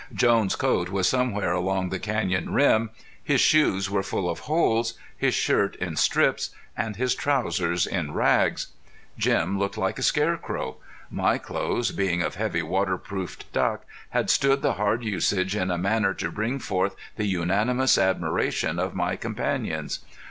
Jones' 0.15 0.55
coat 0.55 0.89
was 0.89 1.07
somewhere 1.07 1.51
along 1.53 1.89
the 1.89 1.99
canyon 1.99 2.51
rim, 2.51 2.89
his 3.23 3.39
shoes 3.39 3.87
were 3.87 4.01
full 4.01 4.27
of 4.31 4.39
holes, 4.49 4.95
his 5.15 5.35
shirt 5.35 5.75
in 5.75 5.95
strips, 5.95 6.49
and 6.75 6.95
his 6.95 7.13
trousers 7.13 7.85
in 7.85 8.11
rags. 8.11 8.69
Jim 9.15 9.59
looked 9.59 9.77
like 9.77 9.99
a 9.99 10.01
scarecrow. 10.01 10.77
My 11.11 11.37
clothes, 11.37 11.91
being 11.91 12.23
of 12.23 12.33
heavy 12.33 12.63
waterproofed 12.63 13.53
duck, 13.53 13.85
had 14.09 14.31
stood 14.31 14.63
the 14.63 14.73
hard 14.73 15.03
usage 15.03 15.55
in 15.55 15.69
a 15.69 15.77
manner 15.77 16.15
to 16.15 16.31
bring 16.31 16.57
forth 16.57 16.95
the 17.15 17.27
unanimous 17.27 17.95
admiration 17.99 18.79
of 18.79 18.95
my 18.95 19.15
companions. 19.15 19.99